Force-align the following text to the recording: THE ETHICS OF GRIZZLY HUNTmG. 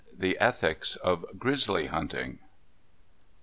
THE 0.17 0.35
ETHICS 0.39 0.95
OF 0.95 1.27
GRIZZLY 1.37 1.87
HUNTmG. 1.89 2.39